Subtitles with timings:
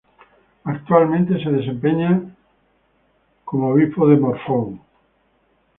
[0.63, 2.23] Actualmente se desempeña
[3.45, 4.79] como Obispo de Morphou.